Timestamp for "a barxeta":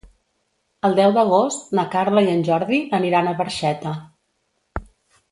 3.29-3.93